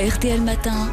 RTL 0.00 0.40
Matin, 0.40 0.88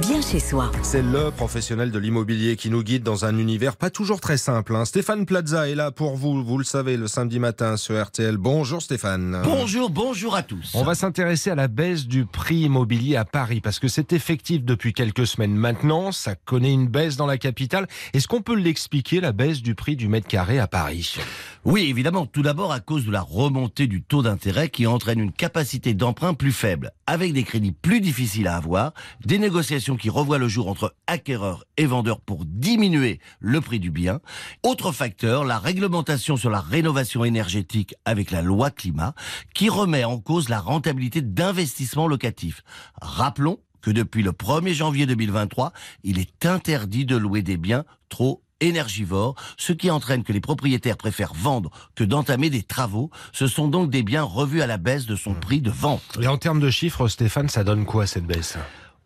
bien 0.00 0.20
chez 0.20 0.38
soi. 0.38 0.70
C'est 0.82 1.02
le 1.02 1.30
professionnel 1.30 1.90
de 1.90 1.98
l'immobilier 1.98 2.56
qui 2.56 2.70
nous 2.70 2.82
guide 2.82 3.02
dans 3.02 3.24
un 3.24 3.36
univers 3.38 3.76
pas 3.76 3.90
toujours 3.90 4.20
très 4.20 4.36
simple. 4.36 4.76
hein. 4.76 4.84
Stéphane 4.84 5.26
Plaza 5.26 5.68
est 5.68 5.74
là 5.74 5.90
pour 5.90 6.16
vous, 6.16 6.44
vous 6.44 6.58
le 6.58 6.64
savez, 6.64 6.96
le 6.96 7.08
samedi 7.08 7.38
matin 7.38 7.76
sur 7.76 8.00
RTL. 8.00 8.36
Bonjour 8.36 8.80
Stéphane. 8.82 9.40
Bonjour, 9.44 9.90
bonjour 9.90 10.36
à 10.36 10.42
tous. 10.42 10.72
On 10.74 10.82
va 10.84 10.94
s'intéresser 10.94 11.50
à 11.50 11.54
la 11.54 11.68
baisse 11.68 12.06
du 12.06 12.24
prix 12.26 12.60
immobilier 12.60 13.16
à 13.16 13.24
Paris 13.24 13.60
parce 13.60 13.78
que 13.78 13.88
c'est 13.88 14.12
effectif 14.12 14.62
depuis 14.64 14.92
quelques 14.92 15.26
semaines 15.26 15.54
maintenant. 15.54 16.12
Ça 16.12 16.34
connaît 16.34 16.72
une 16.72 16.86
baisse 16.88 17.16
dans 17.16 17.26
la 17.26 17.38
capitale. 17.38 17.88
Est-ce 18.12 18.28
qu'on 18.28 18.42
peut 18.42 18.56
l'expliquer, 18.56 19.20
la 19.20 19.32
baisse 19.32 19.62
du 19.62 19.74
prix 19.74 19.96
du 19.96 20.08
mètre 20.08 20.28
carré 20.28 20.58
à 20.58 20.66
Paris? 20.66 21.16
Oui, 21.64 21.86
évidemment, 21.90 22.26
tout 22.26 22.42
d'abord 22.42 22.72
à 22.72 22.80
cause 22.80 23.04
de 23.04 23.10
la 23.10 23.20
remontée 23.20 23.86
du 23.86 24.02
taux 24.02 24.22
d'intérêt 24.22 24.68
qui 24.70 24.86
entraîne 24.86 25.20
une 25.20 25.32
capacité 25.32 25.94
d'emprunt 25.94 26.34
plus 26.34 26.52
faible, 26.52 26.92
avec 27.06 27.32
des 27.32 27.42
crédits 27.42 27.72
plus 27.72 28.00
difficiles 28.00 28.46
à 28.46 28.56
avoir, 28.56 28.92
des 29.26 29.38
négociations 29.38 29.79
qui 29.96 30.10
revoient 30.10 30.38
le 30.38 30.48
jour 30.48 30.68
entre 30.68 30.94
acquéreurs 31.06 31.64
et 31.76 31.86
vendeurs 31.86 32.20
pour 32.20 32.44
diminuer 32.44 33.20
le 33.40 33.60
prix 33.60 33.80
du 33.80 33.90
bien. 33.90 34.20
Autre 34.62 34.92
facteur, 34.92 35.44
la 35.44 35.58
réglementation 35.58 36.36
sur 36.36 36.50
la 36.50 36.60
rénovation 36.60 37.24
énergétique 37.24 37.94
avec 38.04 38.30
la 38.30 38.42
loi 38.42 38.70
climat 38.70 39.14
qui 39.54 39.68
remet 39.68 40.04
en 40.04 40.18
cause 40.18 40.48
la 40.48 40.60
rentabilité 40.60 41.22
d'investissements 41.22 42.08
locatifs. 42.08 42.62
Rappelons 43.00 43.58
que 43.80 43.90
depuis 43.90 44.22
le 44.22 44.32
1er 44.32 44.74
janvier 44.74 45.06
2023, 45.06 45.72
il 46.04 46.18
est 46.18 46.44
interdit 46.44 47.06
de 47.06 47.16
louer 47.16 47.42
des 47.42 47.56
biens 47.56 47.84
trop 48.08 48.42
énergivores, 48.60 49.34
ce 49.56 49.72
qui 49.72 49.90
entraîne 49.90 50.22
que 50.22 50.32
les 50.32 50.40
propriétaires 50.40 50.96
préfèrent 50.96 51.34
vendre 51.34 51.70
que 51.94 52.04
d'entamer 52.04 52.50
des 52.50 52.62
travaux. 52.62 53.10
Ce 53.32 53.46
sont 53.46 53.68
donc 53.68 53.90
des 53.90 54.02
biens 54.02 54.22
revus 54.22 54.62
à 54.62 54.66
la 54.66 54.76
baisse 54.76 55.06
de 55.06 55.16
son 55.16 55.34
prix 55.34 55.60
de 55.60 55.70
vente. 55.70 56.18
Et 56.20 56.26
en 56.26 56.36
termes 56.36 56.60
de 56.60 56.70
chiffres, 56.70 57.08
Stéphane, 57.08 57.48
ça 57.48 57.64
donne 57.64 57.86
quoi 57.86 58.06
cette 58.06 58.26
baisse? 58.26 58.58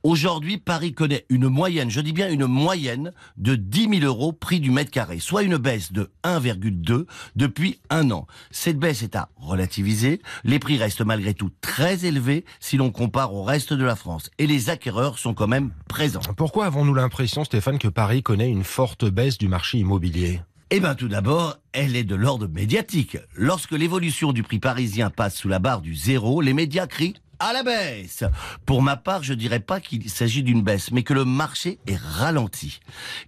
Aujourd'hui, 0.05 0.59
Paris 0.59 0.93
connaît 0.93 1.25
une 1.31 1.49
moyenne, 1.49 1.89
je 1.89 2.03
dis 2.03 2.13
bien 2.13 2.31
une 2.31 2.45
moyenne, 2.45 3.15
de 3.39 3.55
10 3.55 4.01
000 4.01 4.05
euros 4.05 4.35
prix 4.35 4.61
du 4.61 4.71
mètre 4.71 4.91
carré, 4.91 5.19
soit 5.19 5.45
une 5.45 5.57
baisse 5.57 5.93
de 5.93 6.11
1,2 6.25 7.07
depuis 7.37 7.81
un 7.89 8.11
an. 8.11 8.27
Cette 8.51 8.79
baisse 8.79 9.03
est 9.03 9.17
à 9.17 9.31
relativiser. 9.37 10.21
Les 10.45 10.59
prix 10.59 10.77
restent 10.77 11.01
malgré 11.01 11.33
tout 11.33 11.51
très 11.63 12.05
élevés 12.05 12.45
si 12.61 12.77
l'on 12.77 12.91
compare 12.91 13.33
au 13.33 13.45
reste 13.45 13.73
de 13.73 13.83
la 13.83 13.97
France. 13.97 14.29
Et 14.37 14.47
les 14.47 14.69
acquéreurs 14.69 15.19
sont 15.19 15.33
quand 15.33 15.49
même 15.49 15.71
présents. 15.89 16.21
Pourquoi 16.37 16.67
avons-nous 16.67 16.93
l'impression, 16.93 17.43
Stéphane, 17.43 17.79
que 17.79 17.89
Paris 17.89 18.23
connaît 18.23 18.51
une 18.51 18.63
forte 18.63 19.07
baisse 19.07 19.39
du 19.39 19.49
marché 19.49 19.79
immobilier? 19.79 20.43
Eh 20.69 20.81
bien, 20.81 20.95
tout 20.95 21.09
d'abord, 21.09 21.57
elle 21.73 21.97
est 21.97 22.05
de 22.05 22.15
l'ordre 22.15 22.47
médiatique. 22.47 23.17
Lorsque 23.37 23.73
l'évolution 23.73 24.33
du 24.33 24.43
prix 24.43 24.59
parisien 24.59 25.09
passe 25.09 25.37
sous 25.37 25.49
la 25.49 25.61
barre 25.61 25.81
du 25.81 25.95
zéro, 25.95 26.43
les 26.43 26.53
médias 26.53 26.87
crient 26.87 27.15
à 27.39 27.53
la 27.53 27.63
baisse. 27.63 28.25
Pour 28.67 28.83
ma 28.83 28.97
part, 28.97 29.23
je 29.23 29.35
dirais 29.35 29.61
pas 29.61 29.81
qu'il 29.81 30.09
s'agit 30.11 30.43
d'une 30.43 30.63
baisse, 30.63 30.91
mais 30.91 31.03
que 31.03 31.15
le 31.15 31.25
marché 31.25 31.79
est 31.87 31.99
ralenti. 31.99 32.81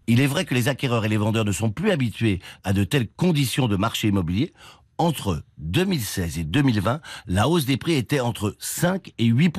Il 0.06 0.20
est 0.20 0.26
vrai 0.26 0.44
que 0.44 0.54
les 0.54 0.68
acquéreurs 0.68 1.04
et 1.04 1.08
les 1.08 1.16
vendeurs 1.16 1.44
ne 1.44 1.52
sont 1.52 1.70
plus 1.70 1.90
habitués 1.90 2.40
à 2.64 2.72
de 2.72 2.84
telles 2.84 3.08
conditions 3.08 3.68
de 3.68 3.76
marché 3.76 4.08
immobilier. 4.08 4.52
Entre 4.98 5.42
2016 5.58 6.38
et 6.38 6.44
2020, 6.44 7.00
la 7.26 7.48
hausse 7.48 7.66
des 7.66 7.76
prix 7.76 7.94
était 7.94 8.20
entre 8.20 8.56
5 8.58 9.12
et 9.18 9.26
8 9.26 9.54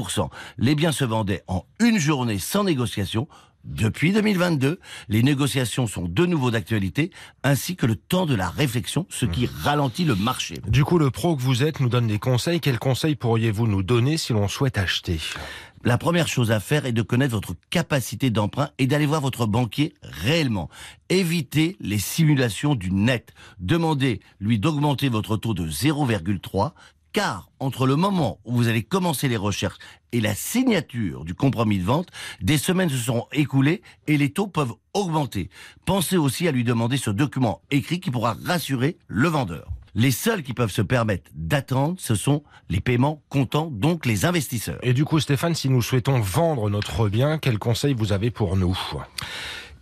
Les 0.57 0.73
biens 0.73 0.91
se 0.91 1.05
vendaient 1.05 1.43
en 1.47 1.63
une 1.79 1.99
journée 1.99 2.39
sans 2.39 2.63
négociation. 2.63 3.27
Depuis 3.67 4.13
2022, 4.13 4.79
les 5.09 5.23
négociations 5.23 5.87
sont 5.87 6.07
de 6.07 6.25
nouveau 6.25 6.51
d'actualité, 6.51 7.11
ainsi 7.43 7.75
que 7.75 7.85
le 7.85 7.97
temps 7.97 8.25
de 8.25 8.33
la 8.33 8.49
réflexion, 8.49 9.05
ce 9.09 9.25
qui 9.25 9.45
ralentit 9.45 10.05
le 10.05 10.15
marché. 10.15 10.55
Du 10.67 10.85
coup, 10.85 10.97
le 10.97 11.11
pro 11.11 11.35
que 11.35 11.41
vous 11.41 11.63
êtes 11.63 11.81
nous 11.81 11.89
donne 11.89 12.07
des 12.07 12.17
conseils. 12.17 12.61
Quels 12.61 12.79
conseils 12.79 13.15
pourriez-vous 13.15 13.67
nous 13.67 13.83
donner 13.83 14.15
si 14.15 14.31
l'on 14.31 14.47
souhaite 14.47 14.77
acheter? 14.77 15.19
La 15.83 15.97
première 15.97 16.27
chose 16.27 16.51
à 16.51 16.59
faire 16.59 16.85
est 16.85 16.91
de 16.91 17.01
connaître 17.01 17.35
votre 17.35 17.55
capacité 17.69 18.29
d'emprunt 18.29 18.69
et 18.77 18.87
d'aller 18.87 19.05
voir 19.05 19.21
votre 19.21 19.45
banquier 19.45 19.93
réellement. 20.01 20.69
Évitez 21.09 21.77
les 21.79 21.99
simulations 21.99 22.73
du 22.73 22.91
net. 22.91 23.33
Demandez 23.59 24.21
lui 24.39 24.59
d'augmenter 24.59 25.09
votre 25.09 25.37
taux 25.37 25.53
de 25.53 25.67
0,3 25.67 26.71
car 27.17 27.49
entre 27.59 27.87
le 27.87 27.95
moment 27.95 28.37
où 28.45 28.55
vous 28.55 28.67
allez 28.67 28.83
commencer 28.83 29.27
les 29.27 29.37
recherches 29.37 29.79
et 30.11 30.21
la 30.21 30.35
signature 30.35 31.25
du 31.25 31.33
compromis 31.33 31.79
de 31.79 31.83
vente, 31.83 32.09
des 32.41 32.59
semaines 32.59 32.91
se 32.91 32.97
seront 32.97 33.25
écoulées 33.31 33.81
et 34.05 34.17
les 34.17 34.29
taux 34.29 34.45
peuvent 34.45 34.75
augmenter. 34.93 35.49
Pensez 35.87 36.15
aussi 36.15 36.47
à 36.47 36.51
lui 36.51 36.63
demander 36.63 36.95
ce 36.97 37.09
document 37.09 37.63
écrit 37.71 37.99
qui 37.99 38.11
pourra 38.11 38.37
rassurer 38.45 38.97
le 39.07 39.29
vendeur. 39.29 39.67
Les 39.95 40.11
seuls 40.11 40.43
qui 40.43 40.53
peuvent 40.53 40.69
se 40.69 40.83
permettre 40.83 41.31
d'attendre, 41.33 41.95
ce 41.97 42.13
sont 42.13 42.43
les 42.69 42.81
paiements 42.81 43.23
comptants, 43.29 43.71
donc 43.71 44.05
les 44.05 44.25
investisseurs. 44.25 44.77
Et 44.83 44.93
du 44.93 45.03
coup, 45.03 45.19
Stéphane, 45.19 45.55
si 45.55 45.69
nous 45.69 45.81
souhaitons 45.81 46.19
vendre 46.19 46.69
notre 46.69 47.09
bien, 47.09 47.39
quels 47.39 47.57
conseils 47.57 47.95
vous 47.95 48.11
avez 48.11 48.29
pour 48.29 48.55
nous? 48.57 48.77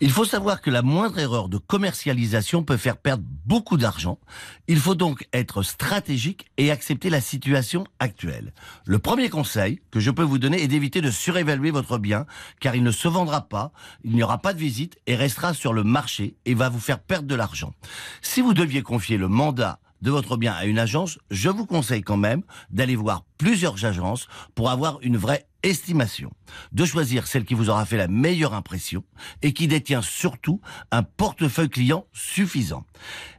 Il 0.02 0.12
faut 0.12 0.26
savoir 0.26 0.62
que 0.62 0.70
la 0.70 0.82
moindre 0.82 1.20
erreur 1.20 1.48
de 1.48 1.58
commercialisation 1.58 2.64
peut 2.64 2.76
faire 2.76 2.98
perdre 2.98 3.24
beaucoup 3.46 3.78
d'argent. 3.78 4.20
Il 4.68 4.80
faut 4.80 4.96
donc 4.96 5.28
être 5.32 5.64
stratégique 5.64 6.48
et 6.58 6.70
accepter 6.70 7.10
la 7.10 7.22
situation 7.22 7.86
actuelle. 8.00 8.54
Le 8.86 9.00
premier 9.00 9.30
conseil 9.30 9.80
que 9.92 10.02
je 10.02 10.12
peux 10.12 10.24
vous 10.24 10.38
donner 10.38 10.62
est 10.62 10.68
d'éviter 10.68 11.00
de 11.00 11.12
surévaluer 11.12 11.72
votre 11.72 11.98
bien, 11.98 12.26
car 12.60 12.76
il 12.76 12.84
ne 12.84 12.92
se 12.92 13.08
vendra 13.08 13.48
pas, 13.48 13.72
il 14.04 14.12
n'y 14.12 14.24
aura 14.24 14.40
pas 14.40 14.54
de 14.54 14.60
visite 14.60 14.98
et 15.08 15.16
restera 15.16 15.54
sur 15.54 15.72
le 15.72 15.84
marché 15.84 16.36
et 16.46 16.56
va 16.56 16.68
vous 16.68 16.80
faire 16.80 17.00
perdre 17.00 17.28
de 17.28 17.36
l'argent. 17.36 17.74
Si 18.22 18.42
vous 18.42 18.54
deviez 18.54 18.82
confier 18.82 19.18
le 19.18 19.30
mandat 19.30 19.80
de 20.02 20.12
votre 20.12 20.38
bien 20.38 20.54
à 20.54 20.66
une 20.66 20.80
agence, 20.80 21.20
je 21.32 21.50
vous 21.50 21.66
conseille 21.66 22.02
quand 22.02 22.18
même 22.18 22.44
d'aller 22.70 22.96
voir 22.96 23.26
plusieurs 23.38 23.86
agences 23.86 24.28
pour 24.54 24.70
avoir 24.70 25.00
une 25.02 25.18
vraie 25.18 25.48
estimation, 25.64 26.32
de 26.72 26.86
choisir 26.86 27.28
celle 27.28 27.46
qui 27.46 27.56
vous 27.56 27.70
aura 27.70 27.86
fait 27.86 27.98
la 27.98 28.08
meilleure 28.08 28.54
impression 28.54 29.04
et 29.42 29.54
qui 29.54 29.68
détient 29.68 30.02
surtout 30.02 30.62
un 30.92 31.04
portefeuille 31.04 31.70
client 31.70 32.06
suffisant. 32.14 32.86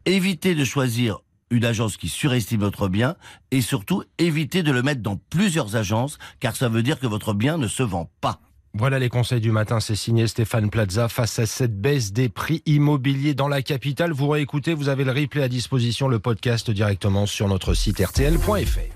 Évitez 0.05 0.55
de 0.55 0.65
choisir 0.65 1.21
une 1.51 1.65
agence 1.65 1.97
qui 1.97 2.09
surestime 2.09 2.61
votre 2.61 2.89
bien 2.89 3.17
et 3.51 3.61
surtout 3.61 4.03
évitez 4.19 4.63
de 4.63 4.73
le 4.73 4.83
mettre 4.83 5.03
dans 5.03 5.17
plusieurs 5.17 5.77
agences 5.77 6.19
car 6.41 6.57
ça 6.57 6.69
veut 6.69 6.83
dire 6.83 6.99
que 6.99 7.07
votre 7.07 7.33
bien 7.33 7.59
ne 7.59 7.69
se 7.69 7.85
vend 7.85 8.11
pas. 8.21 8.41
Voilà 8.79 8.99
les 8.99 9.09
conseils 9.09 9.41
du 9.41 9.53
matin, 9.53 9.81
c'est 9.81 9.97
signé 9.97 10.27
Stéphane 10.27 10.69
Plaza 10.69 11.09
face 11.09 11.39
à 11.39 11.47
cette 11.47 11.81
baisse 11.81 12.13
des 12.13 12.29
prix 12.29 12.63
immobiliers 12.67 13.33
dans 13.33 13.49
la 13.49 13.63
capitale. 13.63 14.13
Vous 14.13 14.29
réécoutez, 14.29 14.75
vous 14.75 14.91
avez 14.91 15.05
le 15.05 15.13
replay 15.13 15.43
à 15.43 15.49
disposition, 15.49 16.09
le 16.09 16.19
podcast 16.19 16.71
directement 16.71 17.25
sur 17.25 17.49
notre 17.49 17.73
site 17.73 18.01
rtl.fr. 18.01 18.93